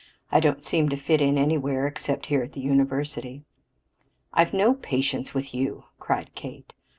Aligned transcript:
"I 0.31 0.39
don't 0.39 0.63
seem 0.63 0.89
to 0.89 0.97
fit 0.97 1.21
in 1.21 1.37
anywhere 1.37 1.85
except 1.85 2.25
here 2.25 2.41
at 2.41 2.53
the 2.53 2.59
University." 2.59 3.43
"I've 4.33 4.51
no 4.51 4.73
patience 4.73 5.35
with 5.35 5.53
you," 5.53 5.83
cried 5.99 6.33
Kate. 6.33 6.73